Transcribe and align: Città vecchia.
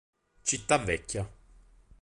Città 0.41 0.79
vecchia. 0.79 1.29